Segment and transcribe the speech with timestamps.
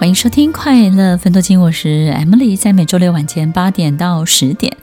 [0.00, 4.74] 欢迎收听《快乐分多金》，我是 Emily，在每周六晚间八点到十点，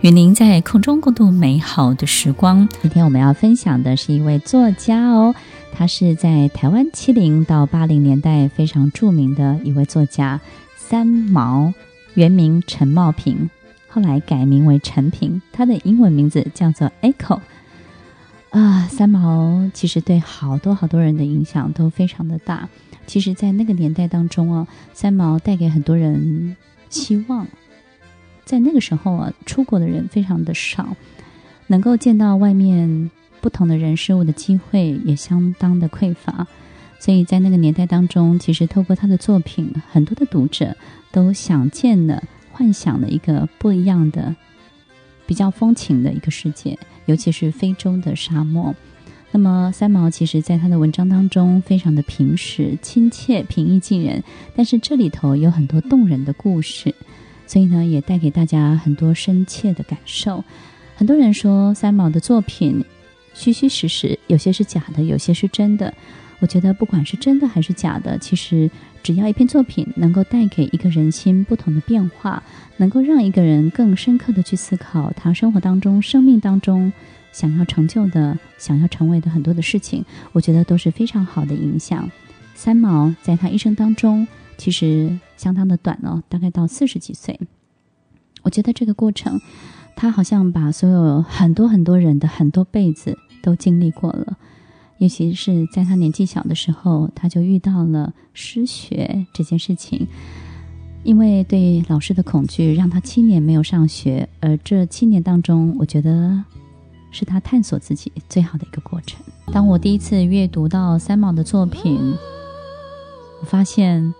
[0.00, 2.66] 与您在空中共度美好的时光。
[2.80, 5.34] 今天我们要分享的是一位作家哦，
[5.74, 10.40] 他是在台湾七零到八零年代非常著名的一位作家，
[10.78, 11.74] 三毛，
[12.14, 13.50] 原名陈茂平，
[13.86, 17.38] 后来改名为陈平，他的英文名字叫做 Echo。
[18.54, 22.68] 啊，三毛其实对好多好多人的影响都非常的大。
[23.04, 26.56] 其实，在那个年代当中啊，三毛带给很多人
[26.88, 27.48] 希望。
[28.44, 30.96] 在那个时候啊，出国的人非常的少，
[31.66, 33.10] 能够见到外面
[33.40, 36.46] 不同的人事物的机会也相当的匮乏。
[37.00, 40.76] 所以在那个年代当中，其实透过他的作品，很多的读者
[41.10, 44.36] 都想见了、幻想了一个不一样的、
[45.26, 46.78] 比较风情的一个世界。
[47.06, 48.74] 尤其是非洲的沙漠，
[49.30, 54.22] 那么三毛其实在他的文章当中非常的平实、亲切、平易近人，
[54.54, 56.94] 但是这里头有很多动人的故事，
[57.46, 60.42] 所以呢，也带给大家很多深切的感受。
[60.96, 62.84] 很多人说三毛的作品
[63.34, 65.92] 虚虚实实，有些是假的，有些是真的。
[66.44, 68.70] 我觉得不管是真的还是假的，其实
[69.02, 72.42] 只要一篇作品能够带给一个人心不同的变化，
[72.76, 76.92] 能够让一个人更深刻的去思考他生活当中、生命当中
[77.32, 82.10] 想要成就的、想要成为的很多的事情，我觉得都是非常好的影响。
[82.54, 84.28] 三毛在他一生当中
[84.58, 87.40] 其实相当的短哦，大概到四十几岁。
[88.42, 89.40] 我觉得这个过程，
[89.96, 94.36] 他好像把所有很多很多人的很多辈子都经历过了。
[95.04, 100.08] 尤其是在他年纪小的时候，他就遇到了失学这件事情。
[101.02, 104.26] 因为对老师的恐惧，让他七年没有上学。
[104.40, 106.42] 而这七年当中，我觉得
[107.10, 109.22] 是他探索自己最好的一个过程。
[109.52, 112.14] 当我第一次阅读到三毛的作品，
[113.42, 114.14] 我发现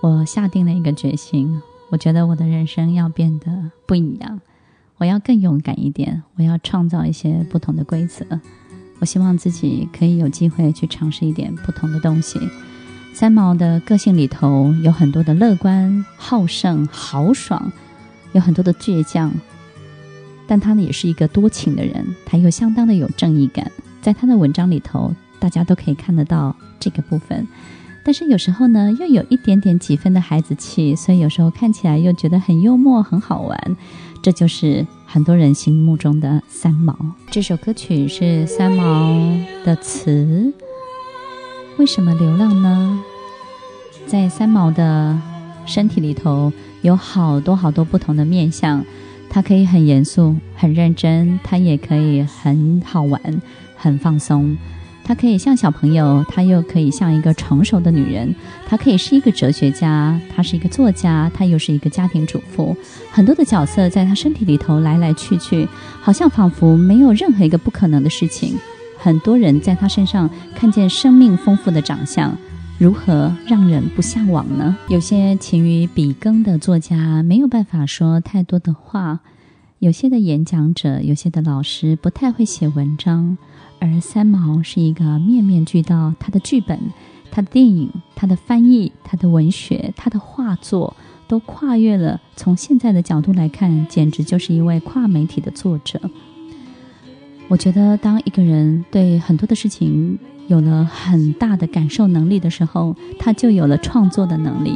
[0.00, 4.40] 我下定了一个决心，我觉得我的人生要变得不一样，
[4.96, 8.24] 我要更勇敢一点，我要创造一些不同的规则。
[9.00, 12.40] 我希望自己可以有机会去尝试一点不同的东西。
[13.14, 17.72] 三毛的个性里头有很多的乐观、好胜、豪爽，
[18.32, 19.32] 有很多的倔强，
[20.46, 23.70] 但他呢也是一个多情的人，他又相当的有正义感。
[24.00, 27.46] 在他的文章里头，大家都可以看得到这个部分。
[28.04, 33.76] 但是有时候呢，又有一点点几分的孩子气，所以有时候看起来又觉得很幽默、很好玩。
[34.22, 36.94] 这就是很多人心目中的三毛。
[37.30, 39.16] 这首歌曲是三毛
[39.64, 40.52] 的词。
[41.78, 43.02] 为什么流浪呢？
[44.06, 45.18] 在三毛的
[45.64, 46.52] 身体里头
[46.82, 48.84] 有好多好多不同的面相，
[49.30, 53.40] 他可以很严肃、很认真，他也可以很好玩、
[53.78, 54.58] 很放松。
[55.08, 58.34] 她可以像小朋友，她又可以像一个成熟的女人。
[58.66, 62.76] 她可以是一个哲学家，她是一个作家，她又是一个家庭主妇。
[63.10, 65.66] 很多的角色在她身体里头来来去去，
[66.02, 68.58] 好像仿佛没有任何一个不可能的事情。
[68.98, 72.36] 很多人在她身上看见生命丰富的长相，
[72.76, 74.76] 如何让人不向往呢？
[74.90, 79.20] 有些勤于笔耕的作家没有办法说太多的话，
[79.78, 83.38] 有些的演讲者，有些的老师不太会写文章。
[83.80, 86.78] 而三毛是一个面面俱到，他的剧本、
[87.30, 90.96] 他的电影、他的翻译、他的文学、他的画作，
[91.26, 92.20] 都跨越了。
[92.36, 96.00] 从现在的角度来看，简直就是一位跨媒体的作者。
[97.48, 104.74] 我觉得，当一个人对很多的事情有了很大的感受能力的时候，他就有了创作的能力。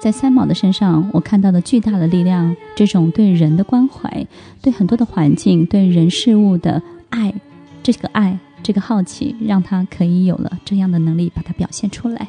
[0.00, 4.26] 在三毛的身上，我看到了巨大的力量，这种对人的关怀，
[4.62, 7.34] 对很多的环境、对人事物的爱。
[7.82, 12.28] 这个爱，这个好奇，让他可以有了这样的能力，把它表现出来。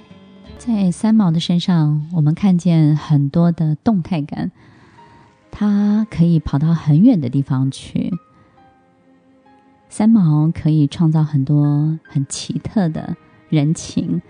[0.57, 4.51] 在三毛的身上，我们看见很多的动态感。
[5.51, 8.13] 他可以跑到很远的地方去。
[9.90, 13.18] 三毛可以创造很多很奇特的
[13.50, 14.22] 人情，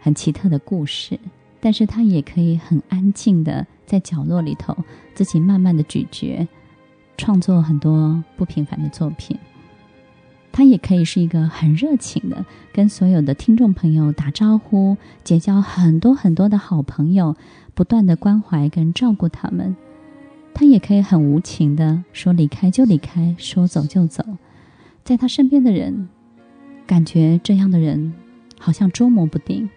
[0.00, 1.18] 很奇特的故事。
[1.58, 4.76] 但是他也可以很安静的在角落里头
[5.14, 6.46] 自己慢慢的咀嚼，
[7.16, 9.36] 创作很多不平凡的作品。
[10.56, 17.36] 他也可以是一个很热情的，跟所有的听众朋友打招呼，结交很多很多的好朋友，
[17.74, 19.76] 不断的关怀跟照顾他们。
[20.54, 24.24] 他也可以很无情的说离开就离开，说走就走。
[25.04, 26.08] 在他身边的人，
[26.86, 28.14] 感觉这样的人
[28.58, 29.68] 好像捉摸不定，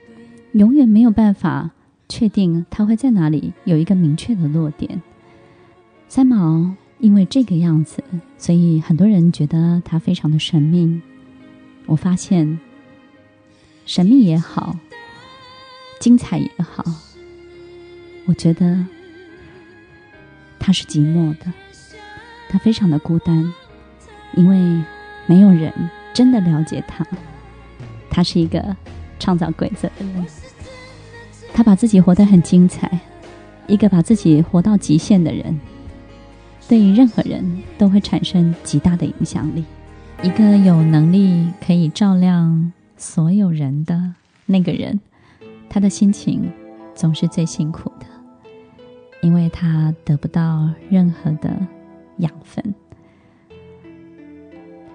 [0.54, 1.72] 永远没有办法
[2.08, 5.02] 确定他会在哪里有一个明确的落点。
[6.08, 6.74] 三毛。
[7.00, 8.04] 因为这个样子，
[8.38, 11.02] 所以很多人觉得他非常的神秘。
[11.86, 12.60] 我发现，
[13.86, 14.76] 神秘也好，
[16.00, 16.84] 精彩也好，
[18.26, 18.86] 我觉得
[20.60, 21.52] 他是寂寞的，
[22.50, 23.54] 他非常的孤单，
[24.36, 24.84] 因为
[25.26, 25.74] 没有人
[26.14, 27.06] 真的了解他。
[28.10, 28.76] 他是一个
[29.20, 30.26] 创造规则的人，
[31.54, 33.00] 他把自己活得很精彩，
[33.68, 35.58] 一个把自己活到极限的人。
[36.70, 37.44] 对于任何人
[37.80, 39.66] 都会产生极大的影响力。
[40.22, 44.14] 一个有能力可以照亮所有人的
[44.46, 45.00] 那个人，
[45.68, 46.52] 他的心情
[46.94, 48.06] 总是最辛苦的，
[49.22, 51.58] 因为他得不到任何的
[52.18, 52.64] 养分，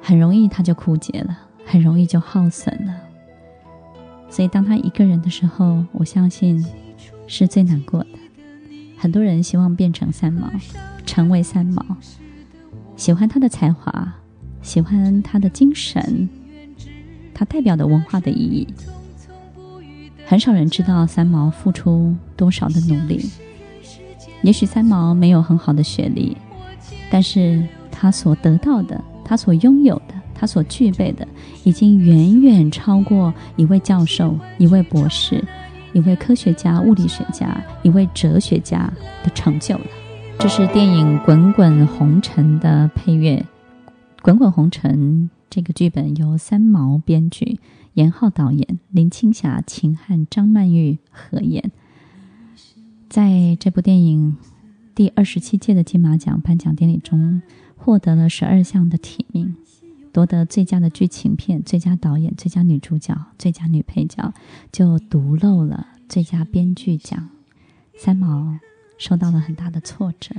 [0.00, 1.36] 很容易他就枯竭了，
[1.66, 2.94] 很容易就耗损了。
[4.28, 6.64] 所以当他一个人的时候，我相信
[7.26, 8.08] 是最难过的。
[8.96, 10.48] 很多人希望变成三毛。
[11.04, 11.84] 成为三毛，
[12.96, 14.12] 喜欢他的才华，
[14.62, 16.28] 喜欢他的精神，
[17.32, 18.66] 他代表的文化的意义。
[20.26, 23.30] 很少人知道三毛付出多少的努力。
[24.42, 26.36] 也许三毛没有很好的学历，
[27.10, 31.26] 但是他所得到的，他所拥有的，他所具备的，
[31.62, 35.42] 已经远远超过一位教授、一位博士、
[35.92, 38.90] 一位科学家、物理学家、一位哲学家
[39.22, 39.86] 的成就了。
[40.38, 43.46] 这是电影《滚滚红尘》的配乐，
[44.22, 47.58] 《滚滚红尘》这个剧本由三毛编剧，
[47.94, 51.72] 严浩导演，林青霞、秦汉、张曼玉合演。
[53.08, 54.36] 在这部电影
[54.94, 57.40] 第二十七届的金马奖颁奖典礼中，
[57.76, 59.56] 获得了十二项的提名，
[60.12, 64.34] 夺得最佳的剧情片、最佳导演、最佳女主角、最佳女配角，
[64.70, 67.30] 就独漏了最佳编剧奖。
[67.96, 68.58] 三毛。
[68.98, 70.34] 受到了很大的挫折，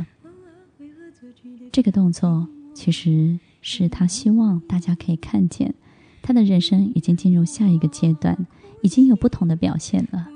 [1.71, 5.75] 这个动作其实是他希望大家可以看见，
[6.21, 8.47] 他的人生已经进入下一个阶段，
[8.81, 10.27] 已经有不同的表现了，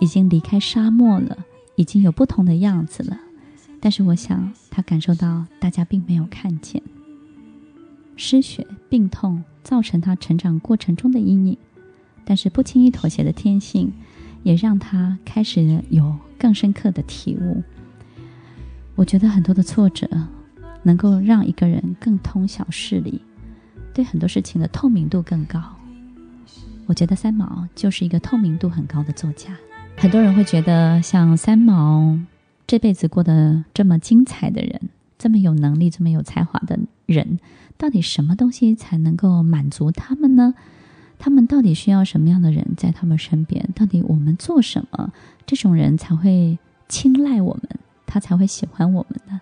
[0.00, 1.46] 已经离开沙漠了，
[1.76, 3.18] 已经有不同的样子了。
[3.80, 6.80] 但是我想，他感受到大家并没有看见，
[8.16, 11.58] 失血、病痛造成他成长过程中的阴影，
[12.24, 13.92] 但是不轻易妥协的天性，
[14.42, 16.16] 也让他开始有。
[16.42, 17.62] 更深刻的体悟，
[18.96, 20.08] 我觉得很多的挫折
[20.82, 23.22] 能够让一个人更通晓事理，
[23.94, 25.62] 对很多事情的透明度更高。
[26.86, 29.56] 我觉得三毛就是一个透明度很高的作家。
[29.96, 32.18] 很多人会觉得，像三毛
[32.66, 37.38] 这辈子过得这么精彩的人，这么有能力、这么有才华的人，
[37.78, 40.54] 到底什么东西才能够满足他们呢？
[41.24, 43.70] 他们到底需要什么样的人在他们身边？
[43.76, 45.12] 到底我们做什么，
[45.46, 46.58] 这种人才会
[46.88, 49.40] 青睐我们，他才会喜欢我们呢？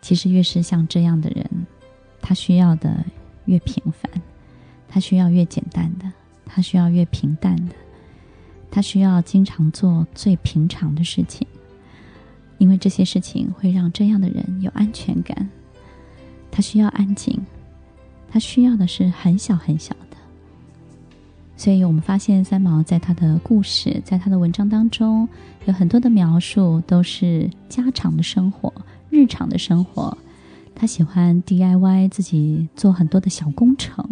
[0.00, 1.66] 其实越是像这样的人，
[2.22, 3.04] 他需要的
[3.46, 4.22] 越平凡，
[4.86, 6.12] 他需要越简单的，
[6.44, 7.74] 他需要越平淡的，
[8.70, 11.44] 他需要经常做最平常的事情，
[12.58, 15.50] 因为这些事情会让这样的人有安全感。
[16.52, 17.44] 他需要安静，
[18.30, 19.92] 他需要的是很小很小。
[21.56, 25.26] 所以我们发现，三毛在他的故事，在他的文章当中，
[25.64, 28.72] 有很多的描述都是家常的生活、
[29.08, 30.16] 日常的生活。
[30.74, 34.04] 他喜欢 DIY，自己做很多的小工程；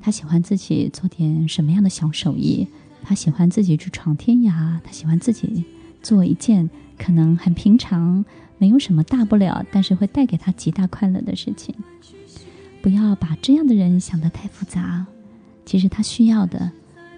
[0.00, 2.68] 他喜欢自己做点什么样的小手艺；
[3.02, 5.64] 他喜欢自己去闯天涯；他喜欢自己
[6.00, 8.24] 做一件可能很平常、
[8.56, 11.74] 没有什么大不了，但是会带给他极大快乐的事情。
[12.80, 15.04] 不要把这样的人想得太复杂。
[15.68, 16.70] 其实他需要的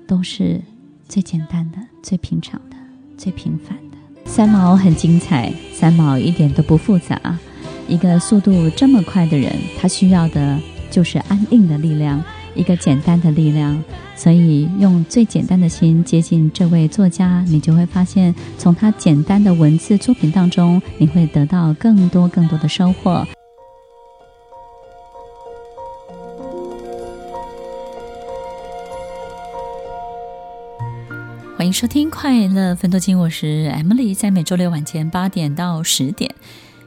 [0.09, 0.61] 都是
[1.09, 2.77] 最简单的、最平常的、
[3.17, 3.97] 最平凡的。
[4.25, 7.39] 三毛很精彩，三毛一点都不复杂。
[7.87, 10.59] 一个速度这么快的人，他需要的
[10.91, 12.21] 就是安定的力量，
[12.57, 13.81] 一个简单的力量。
[14.17, 23.25] 所以用最简单的心接近这位作家，你就会发现，从他简单的文字作品当中，你会得到更多更多的收获。
[31.61, 36.35] 欢迎收听快乐分多金，我是 Emily，在每周六晚间八点到十点，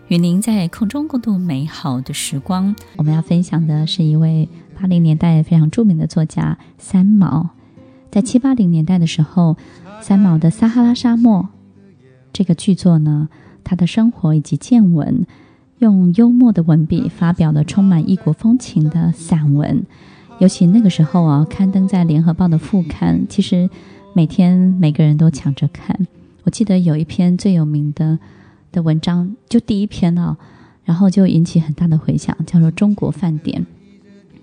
[0.07, 2.75] 与您在空中共度美好的时光。
[2.95, 7.51] 我们要分享的是一位八零年代非常著名的作家三毛。
[8.09, 9.57] 在七八零年代的时候，
[10.01, 11.49] 三毛的《撒哈拉沙漠》
[12.33, 13.29] 这个巨作呢，
[13.63, 15.27] 他的生活以及见闻，
[15.77, 19.85] 用幽默的文笔发表了充满异国风情的散文。
[20.39, 23.69] 尤其那个时候啊，刊登在《联合报》的副刊，其实
[24.13, 26.07] 每天每个人都抢着看。
[26.43, 28.17] 我记得有一篇最有名的
[28.71, 30.37] 的文章，就第一篇啊，
[30.83, 33.61] 然后就引起很大的回响，叫做《中国饭店》。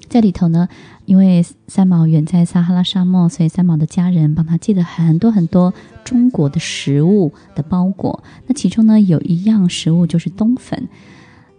[0.09, 0.69] 在里头呢，
[1.07, 5.73] 因为三毛远在撒哈拉沙漠，所以三毛的家人帮他寄了很多很多
[6.05, 8.25] 中国的食物的包裹。
[8.47, 10.89] 那其中呢，有一样食物就是冬粉。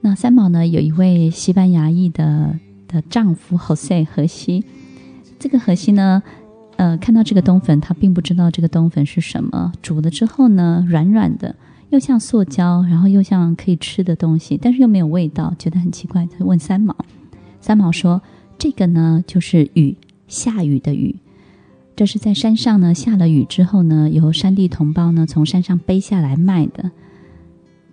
[0.01, 2.59] 那三毛呢，有一位西班牙裔的。
[2.91, 4.65] 的丈夫 Jose 荷西，
[5.39, 6.21] 这个荷西呢，
[6.81, 9.71] 呃，看到这个冬粉，他并不知道这个冬粉是什么。
[9.83, 11.55] 煮了之后呢，软软的，
[11.91, 16.25] 又像塑胶，然后又像可以吃的东西，但是又没有味道，觉得很奇怪。
[16.25, 16.95] 他问三毛，
[17.59, 18.19] 三毛说
[18.57, 19.95] ：“这个呢，就是雨，
[20.27, 21.17] 下雨的雨。
[21.95, 26.89] 这是在山上呢，下了雨之后呢，由山地同胞呢从山上背下来卖的。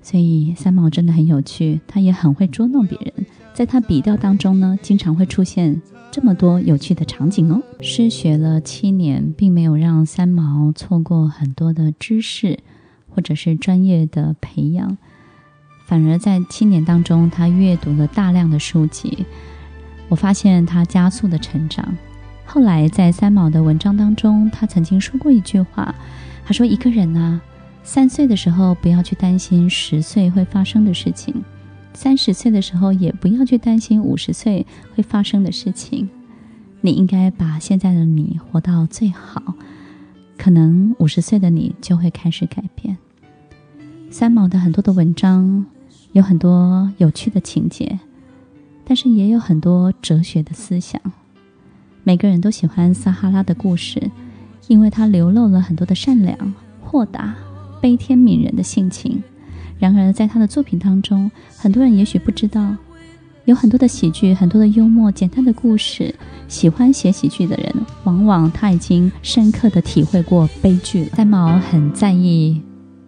[0.00, 3.26] 所以三毛真的很有趣，他也很会捉弄别人。”
[3.58, 7.60] 在他笔调当中呢，经常会出现这么多有趣的场景哦。
[7.80, 12.60] 失学了七年，并没有让三毛错过很多的知识，
[13.10, 14.96] 或者是专业的培养，
[15.88, 19.26] 反而在七年当中，他阅读了大量的书籍。
[20.08, 21.96] 我发现他加速的成长。
[22.44, 25.92] 后来在三毛的文章当中，他曾经说过一句话，
[26.44, 27.40] 他说：“一个人啊，
[27.82, 31.34] 三岁的时候不要去担心十岁会发生的事情。”
[32.00, 34.64] 三十岁的时候，也不要去担心五十岁
[34.94, 36.08] 会发生的事情。
[36.80, 39.54] 你应该把现在的你活到最好，
[40.36, 42.96] 可能五十岁的你就会开始改变。
[44.10, 45.66] 三毛的很多的文章
[46.12, 47.98] 有很多有趣的情节，
[48.84, 51.02] 但是也有很多哲学的思想。
[52.04, 54.08] 每个人都喜欢撒哈拉的故事，
[54.68, 57.34] 因为它流露了很多的善良、豁达、
[57.82, 59.20] 悲天悯人的性情。
[59.78, 62.76] 然而，在他的作品当中，很多人也许不知道，
[63.44, 66.14] 有很多的喜剧，很多的幽默，简单的故事。
[66.48, 67.72] 喜欢写喜剧的人，
[68.04, 71.10] 往往他已经深刻的体会过悲剧了。
[71.14, 72.62] 三毛很在意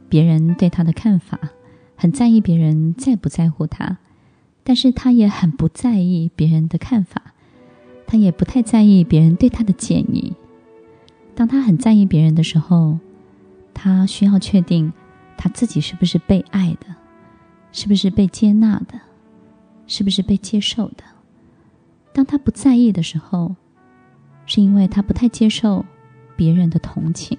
[0.08, 1.40] 别人对他的看法，
[1.96, 3.98] 很在意别人在不在乎他，
[4.62, 7.34] 但是他也很不在意别人的看法，
[8.06, 10.34] 他也不太在意别人对他的建议。
[11.34, 12.98] 当他很在意别人的时候，
[13.74, 14.92] 他需要确定。
[15.42, 16.94] 他自己是不是被爱的？
[17.72, 19.00] 是不是被接纳的？
[19.86, 21.04] 是不是被接受的？
[22.12, 23.56] 当他不在意的时候，
[24.44, 25.86] 是因为他不太接受
[26.36, 27.38] 别人的同情。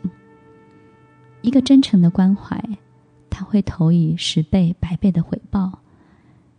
[1.44, 2.60] 一个真诚的关怀，
[3.30, 5.78] 他会投以十倍、百倍的回报；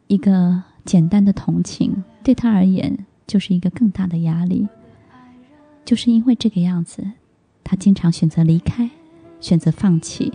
[0.06, 4.68] 一个简单的同情，对他而言就是一个更大的压力。
[5.84, 7.04] 就是因为这个样子，
[7.64, 8.88] 他经常选择离开，
[9.40, 10.32] 选择放弃。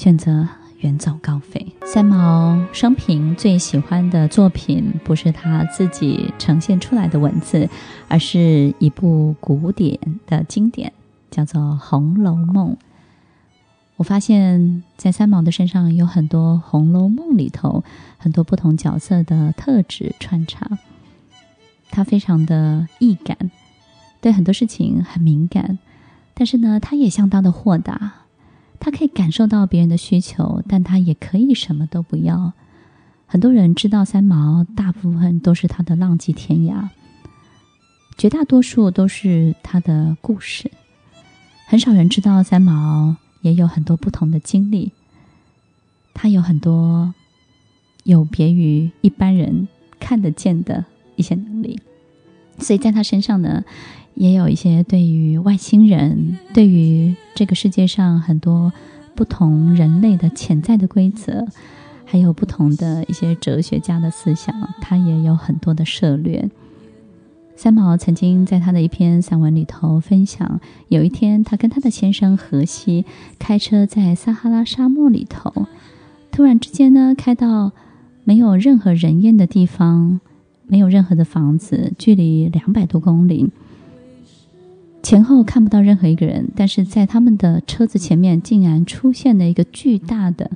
[0.00, 1.74] 选择远走高飞。
[1.84, 7.68] 三毛生平最喜欢的作品，不是他自己呈现出来的文字，
[8.08, 10.90] 而是一部古典的经典，
[11.30, 12.72] 叫做《红楼梦》。
[13.96, 17.84] 我发现，在三毛的身上有很多《红楼梦》里头
[18.16, 20.78] 很多不同角色的特质穿插。
[21.90, 23.50] 他非常的易感，
[24.22, 25.78] 对很多事情很敏感，
[26.32, 28.14] 但是呢，他也相当的豁达。
[28.80, 32.54] 他可以感受到别人的需求，但他也可以什么都不要。
[33.26, 36.88] 很多人知道三毛，大部分都是他的浪迹天涯，
[38.16, 40.70] 绝大多数都是他的故事。
[41.66, 44.92] 很少人知道三毛也有很多不同的经历，
[46.14, 47.14] 他有很多
[48.04, 49.68] 有别于一般人
[50.00, 51.78] 看得见的一些能力，
[52.58, 53.62] 所以在他身上呢。
[54.14, 58.72] 也有一些对于外星人，对于这个世界上很多
[59.14, 61.46] 不同人类的潜在的规则，
[62.04, 66.50] 还有不同的一些哲学家的思想，他也有很多的涉猎。
[67.56, 73.04] 三毛曾经在他的一篇散文里头分享，有一天他跟他的先生荷西
[73.38, 75.66] 开车在撒哈拉沙漠里头，
[76.32, 77.72] 突然之间呢，开到
[78.24, 80.20] 没有任何人烟的地方，
[80.66, 83.50] 没有任何的房子，距离两百多公里。
[85.02, 90.50] 前后看不到任何一个人，但是在他们的车子前面竟然出现了一个巨大的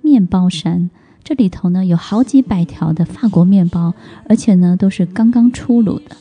[0.00, 0.90] 面包山，
[1.22, 3.94] 这里头呢有好几百条的法国面包，
[4.28, 6.16] 而且呢都是刚刚出炉的。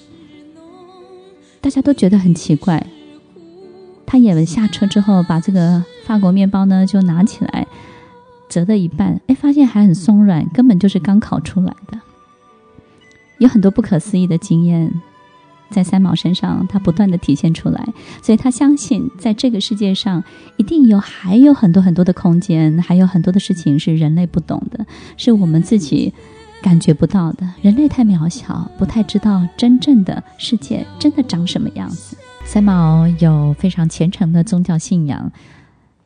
[1.62, 2.86] 大家都觉得很奇怪，
[4.06, 7.68] 他也下车之后，把这个法国面包呢就拿起来，
[8.50, 12.00] 折了一半，哎，发现还很松软，根本就是刚烤出来的。
[13.40, 14.92] 有很多不可思议的经验
[15.70, 17.88] 在三毛身上，他不断地体现出来，
[18.22, 20.24] 所以他相信在这个世界上
[20.58, 24.86] 一定有还有很多很多的空间，还有很多的事情是人类不懂的，
[25.18, 26.14] 是我们自己
[26.62, 27.48] 感觉不到的。
[27.62, 32.18] 人类太渺小，不太知道真正的世界真的长什么样子。
[32.46, 35.32] 三毛有非常虔诚的宗教信仰，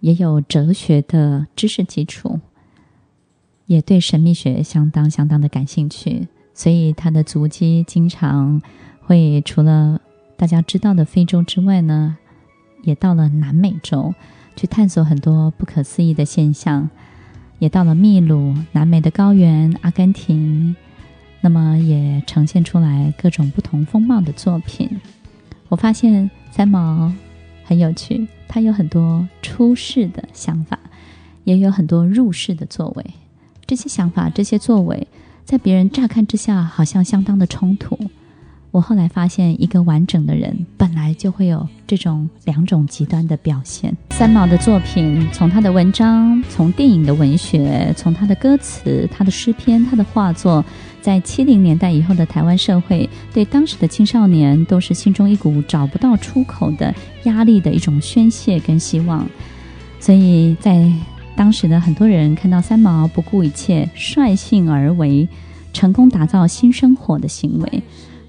[0.01, 2.39] 也有哲学的知识基础，
[3.65, 8.62] 也对神秘学相当相当的感兴趣，所以他的足迹经常
[9.06, 10.02] 会除了
[10.38, 12.18] 大家知道的非洲之外呢，
[12.84, 14.14] 也到了南美洲
[14.56, 16.90] 去探索很多不可思议的现象，
[17.60, 20.76] 也到了秘鲁、南美的高原、阿根廷，
[21.42, 25.02] 那么也呈现出来各种不同风貌的作品。
[25.70, 27.12] 我发现三毛
[27.66, 30.80] 很有趣，他有很多出世的想法，
[31.44, 33.06] 也有很多入世的作为。
[33.66, 35.08] 这些想法、这些作为，
[35.46, 37.98] 在别人乍看之下好像相当的冲突。
[38.74, 43.96] 我后来发现，一个完整的人本来就会有这种两种极端的表现。
[44.10, 50.65] 三毛的作品，从他的文章，从电影的文学，从他的歌词、他的诗篇、他的画作，
[51.03, 56.92] 在七零年代以后的台湾社会，对当时的青少年都是心中一股找不到出口的
[57.25, 59.24] 压力的一种宣泄跟希望。
[60.00, 60.92] 所以在
[61.36, 65.30] 当时的很多人看到三毛不顾一切、率性而为，
[65.74, 67.84] 成功打造新生活的行为。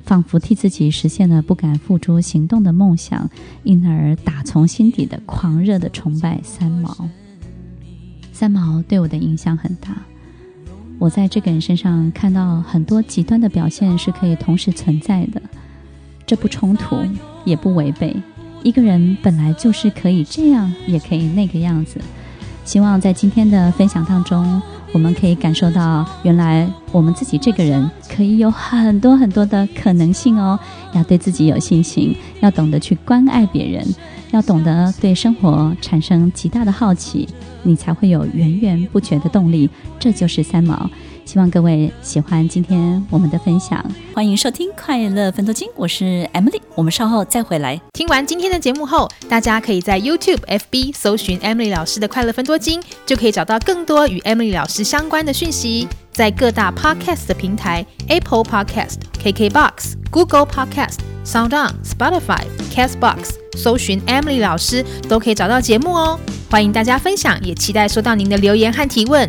[0.05, 3.29] 仿佛替自己实现了不敢付诸行动的梦想，
[3.63, 7.09] 因而打从心底的狂热的崇拜三毛。
[8.33, 9.97] 三毛对我的影响很大，
[10.99, 15.41] 我在这个人身上看到很多极端的表现是可以同时存在的，
[16.27, 16.97] 这不冲突，
[17.45, 18.15] 也不违背。
[18.63, 22.01] 一个人本来就是可以这样，也可以那个样子。
[22.65, 24.61] 希望在今天的分享当中。
[24.95, 30.57] 我们可以感受到，原来我们自己这个人可以有很多很多的可能性哦。
[30.93, 33.85] 要对自己有信心，要懂得去关爱别人，
[34.31, 37.29] 要懂得对生活产生极大的好奇，
[37.65, 39.69] 你才会有源源不绝的动力。
[39.99, 40.89] 这就是三毛。
[41.25, 43.85] 希望各位喜欢今天我们的分享，
[44.15, 47.81] 欢迎收听《快乐分多金》，我是 Emily，我们稍后再回来。
[47.93, 55.89] 听完今天的节目后，大家可以在 YouTube、FB 搜寻 Emily 老师的《快乐分多金》，就可以找到更多与 Emily 老师相关的讯息。
[56.13, 66.21] 在各大 Podcast 的平台，Apple Podcast、KKBox、Google Podcast、SoundOn、Spotify、Castbox，搜寻 Emily 老师都可以找到节目哦。
[66.49, 69.29] 欢迎大家分享，也期待收到您的留言和提问。